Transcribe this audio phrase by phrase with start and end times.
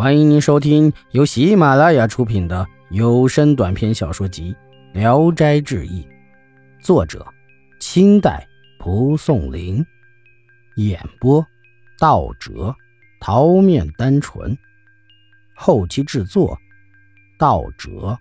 [0.00, 4.56] 欢迎您收听由喜马拉雅出品的有声短篇小说集
[4.98, 6.02] 《聊斋志异》，
[6.82, 7.26] 作者：
[7.80, 8.48] 清代
[8.78, 9.84] 蒲松龄，
[10.76, 11.46] 演播：
[11.98, 12.74] 道哲、
[13.20, 14.56] 桃面单纯，
[15.54, 16.58] 后期制作：
[17.38, 18.18] 道哲。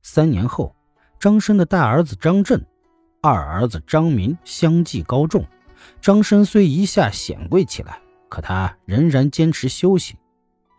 [0.00, 0.74] 三年后，
[1.20, 2.64] 张生的大儿子张震、
[3.20, 5.44] 二儿子张明相继高中。
[6.00, 10.16] 张生虽一下显贵起来，可他仍然坚持修行。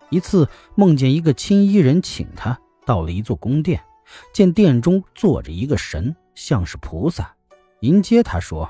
[0.10, 3.82] 一次梦见一个青衣人请他到了一座宫殿，
[4.34, 7.36] 见殿中坐着一个神，像是菩萨，
[7.82, 8.70] 迎接他说：“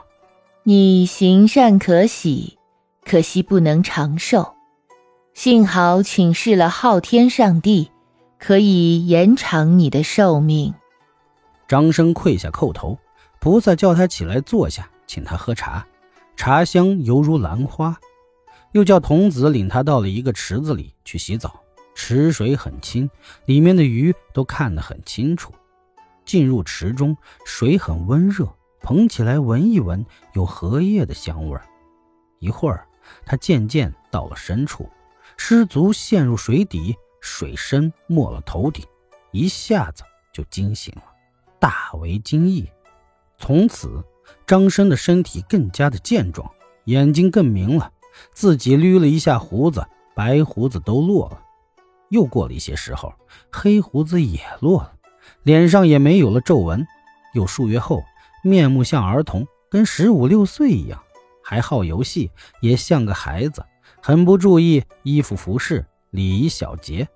[0.63, 2.57] 你行善可喜，
[3.05, 4.55] 可惜不能长寿。
[5.33, 7.91] 幸好请示了昊天上帝，
[8.37, 10.73] 可以延长你的寿命。”
[11.69, 12.97] 张生跪下叩头，
[13.39, 15.87] 菩萨叫他起来坐下，请他喝茶。
[16.39, 17.99] 茶香犹如兰花，
[18.71, 21.61] 又叫童子领他到了一个池子里去洗澡。
[21.93, 23.09] 池水很清，
[23.43, 25.53] 里面的鱼都看得很清楚。
[26.23, 28.47] 进入池中，水很温热，
[28.79, 31.59] 捧起来闻一闻，有荷叶的香味
[32.39, 32.87] 一会儿，
[33.25, 34.89] 他渐渐到了深处，
[35.35, 38.85] 失足陷入水底，水深没了头顶，
[39.33, 41.03] 一下子就惊醒了，
[41.59, 42.65] 大为惊异。
[43.37, 44.01] 从此。
[44.47, 46.49] 张生的身体更加的健壮，
[46.85, 47.91] 眼睛更明了，
[48.33, 49.85] 自己捋了一下胡子，
[50.15, 51.41] 白胡子都落了。
[52.09, 53.13] 又过了一些时候，
[53.51, 54.93] 黑胡子也落了，
[55.43, 56.85] 脸上也没有了皱纹。
[57.35, 58.03] 又数月后，
[58.43, 60.99] 面目像儿童，跟十五六岁一样，
[61.43, 63.63] 还好游戏，也像个孩子，
[64.01, 67.07] 很不注意衣服服饰礼仪小节，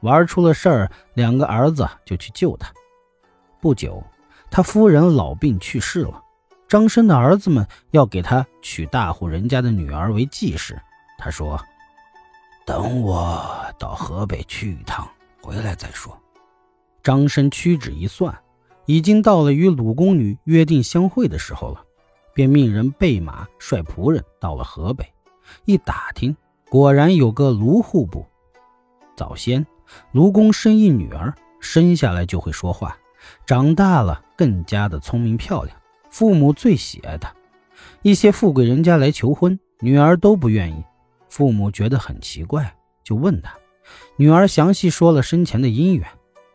[0.00, 2.72] 玩出了事儿，两个儿子就去救他。
[3.60, 4.02] 不久，
[4.50, 6.21] 他夫人老病去世了。
[6.72, 10.80] 张生的儿子们要给他娶大户人家的女儿为继室。
[11.18, 11.62] 他说
[12.64, 13.46] ：“等我
[13.78, 15.06] 到河北去一趟，
[15.42, 16.18] 回来再说。”
[17.04, 18.34] 张生屈指一算，
[18.86, 21.84] 已经到了与鲁宫女约定相会的时候了，
[22.32, 25.04] 便命人备马，率仆人到了河北。
[25.66, 26.34] 一打听，
[26.70, 28.24] 果然有个卢户部。
[29.14, 29.66] 早先，
[30.12, 32.96] 卢公生一女儿，生下来就会说话，
[33.44, 35.76] 长大了更加的聪明漂亮。
[36.12, 37.34] 父母最喜爱他，
[38.02, 40.84] 一些富贵人家来求婚，女儿都不愿意。
[41.30, 43.50] 父母觉得很奇怪，就问他。
[44.16, 46.06] 女儿详细说了生前的姻缘，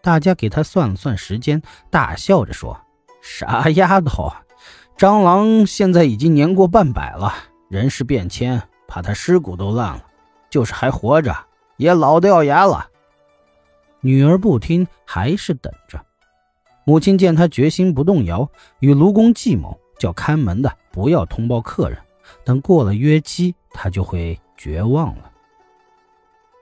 [0.04, 1.60] 大家给他算了算时间，
[1.90, 2.80] 大笑着说
[3.20, 4.32] ：“傻丫头，
[4.96, 7.34] 蟑螂现在已经年过半百了，
[7.68, 10.06] 人事变迁，怕他尸骨都烂了，
[10.52, 11.36] 就是还活着，
[11.78, 12.88] 也老掉牙了。”
[14.02, 16.00] 女儿不听，还是等着。
[16.88, 18.50] 母亲见他决心不动摇，
[18.80, 22.00] 与卢公计谋，叫看门的不要通报客人，
[22.46, 25.30] 等过了约期，他就会绝望了。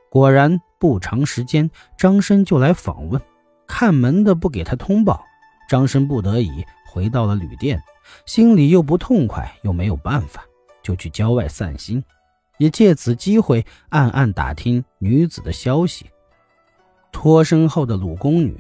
[0.10, 3.22] 果然，不长时间，张生就来访问，
[3.68, 5.24] 看门的不给他通报，
[5.70, 7.80] 张生不得已回到了旅店，
[8.26, 10.44] 心里又不痛快，又没有办法，
[10.82, 12.04] 就去郊外散心，
[12.58, 16.08] 也借此机会暗暗打听女子的消息。
[17.12, 18.58] 脱身后的鲁宫女。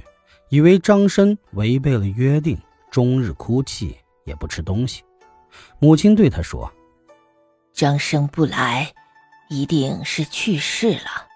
[0.49, 2.57] 以为张生违背了约定，
[2.91, 5.03] 终日哭泣，也不吃东西。
[5.79, 6.71] 母亲对他说
[7.73, 8.93] ：“张生不来，
[9.49, 11.27] 一定是去世了；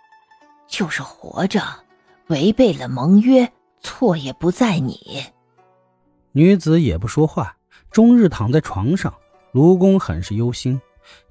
[0.67, 1.61] 就是活着，
[2.27, 5.23] 违背了盟约，错也不在你。”
[6.31, 7.57] 女子也不说话，
[7.89, 9.13] 终日躺在床上。
[9.51, 10.79] 卢公很是忧心，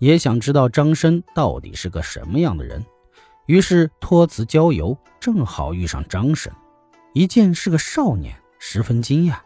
[0.01, 2.85] 也想知道张生到底是个什么样的人，
[3.47, 6.53] 于是托辞郊游，正好遇上张生。
[7.13, 9.37] 一见是个少年，十分惊讶，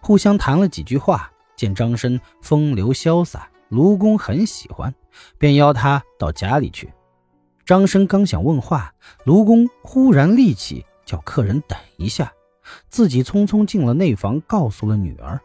[0.00, 1.30] 互相谈了几句话。
[1.56, 4.94] 见张生风流潇洒，卢公很喜欢，
[5.38, 6.92] 便邀他到家里去。
[7.64, 8.92] 张生刚想问话，
[9.24, 12.30] 卢公忽然立起，叫客人等一下，
[12.90, 15.40] 自己匆匆进了内房，告诉了女儿。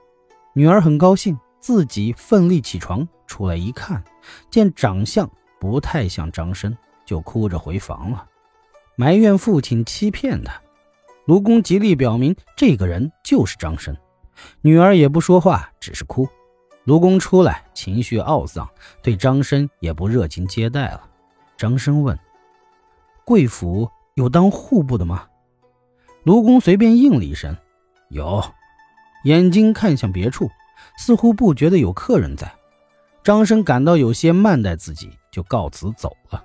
[0.54, 4.04] 女儿很高兴，自己奋力起床出来一看，
[4.50, 5.31] 见长相
[5.62, 8.28] 不太像张生，就哭着回房了，
[8.98, 10.62] 埋怨父亲欺骗他。
[11.25, 13.95] 卢公极力表明，这个人就是张生。
[14.62, 16.27] 女儿也不说话，只是哭。
[16.85, 18.68] 卢公出来，情绪懊丧，
[19.03, 21.07] 对张生也不热情接待了。
[21.56, 22.18] 张生问
[23.23, 25.27] ：“贵府有当户部的吗？”
[26.23, 27.56] 卢公随便应了一声
[28.09, 28.44] ：“有。”
[29.25, 30.50] 眼睛看向别处，
[30.97, 32.51] 似乎不觉得有客人在。
[33.23, 36.44] 张生感到有些慢待自己，就告辞走了。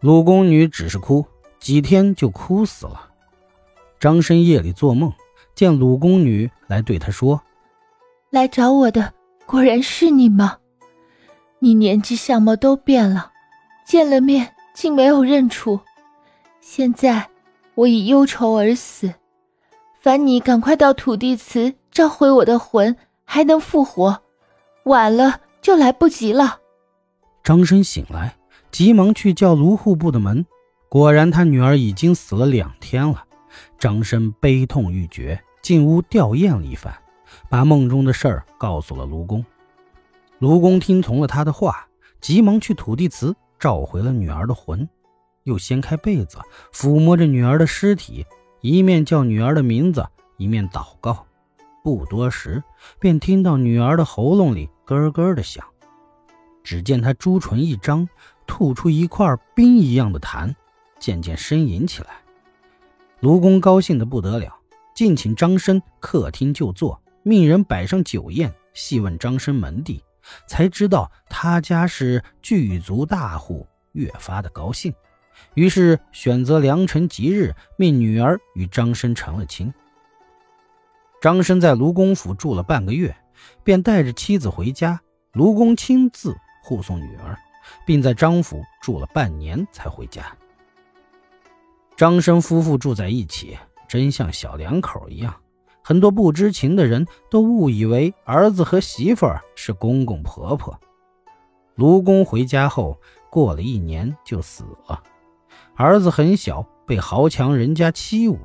[0.00, 1.22] 鲁宫女只是哭，
[1.60, 3.10] 几天就哭死了。
[4.04, 5.10] 张生夜里做梦，
[5.54, 7.40] 见鲁宫女来对他说
[8.28, 9.14] ：“来找我的
[9.46, 10.58] 果然是你吗？
[11.58, 13.32] 你年纪相貌都变了，
[13.86, 15.80] 见了面竟没有认出。
[16.60, 17.30] 现在
[17.74, 19.14] 我已忧愁而死，
[20.02, 24.20] 烦你赶快到土地祠召回我的魂，还能复活。
[24.82, 26.58] 晚了就来不及了。
[27.42, 28.36] 张生醒来，
[28.70, 30.44] 急忙去叫卢户部的门，
[30.90, 33.24] 果然他女儿已经死了两天了。
[33.78, 36.94] 张生悲痛欲绝，进屋吊唁了一番，
[37.48, 39.44] 把梦中的事儿告诉了卢公。
[40.38, 41.86] 卢公听从了他的话，
[42.20, 44.88] 急忙去土地祠召回了女儿的魂，
[45.44, 46.38] 又掀开被子，
[46.72, 48.26] 抚摸着女儿的尸体，
[48.60, 50.06] 一面叫女儿的名字，
[50.36, 51.26] 一面祷告。
[51.82, 52.62] 不多时，
[52.98, 55.64] 便听到女儿的喉咙里咯咯的响。
[56.62, 58.08] 只见她朱唇一张，
[58.46, 60.54] 吐出一块冰一样的痰，
[60.98, 62.23] 渐渐呻吟起来。
[63.24, 64.54] 卢公高兴的不得了，
[64.94, 70.04] 敬请张生客厅就坐，命人摆上酒宴，细问张生门第，
[70.46, 74.92] 才知道他家是巨族大户，越发的高兴。
[75.54, 79.72] 于是选择良辰吉日，命女儿与张生成了亲。
[81.22, 83.16] 张生在卢公府住了半个月，
[83.62, 85.00] 便带着妻子回家，
[85.32, 87.34] 卢公亲自护送女儿，
[87.86, 90.26] 并在张府住了半年才回家。
[91.96, 93.56] 张生夫妇住在一起，
[93.88, 95.34] 真像小两口一样。
[95.82, 100.78] 很多不知情的人都误以为儿子和媳妇是公公婆婆。
[101.74, 102.98] 卢公回家后，
[103.30, 105.02] 过了一年就死了。
[105.76, 108.38] 儿子很小，被豪强人家欺侮，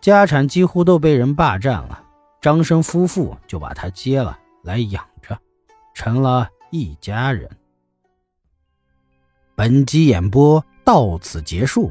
[0.00, 2.04] 家产几乎都被人霸占了。
[2.40, 5.38] 张生夫妇就把他接了来养着，
[5.94, 7.48] 成了一家人。
[9.54, 11.90] 本集演播到此结束。